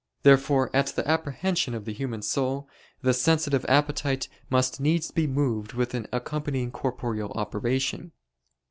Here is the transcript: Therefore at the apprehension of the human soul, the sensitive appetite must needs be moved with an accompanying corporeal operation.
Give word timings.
Therefore 0.23 0.71
at 0.75 0.87
the 0.87 1.07
apprehension 1.07 1.75
of 1.75 1.85
the 1.85 1.93
human 1.93 2.23
soul, 2.23 2.67
the 3.03 3.13
sensitive 3.13 3.63
appetite 3.69 4.29
must 4.49 4.79
needs 4.81 5.11
be 5.11 5.27
moved 5.27 5.73
with 5.73 5.93
an 5.93 6.07
accompanying 6.11 6.71
corporeal 6.71 7.31
operation. 7.33 8.11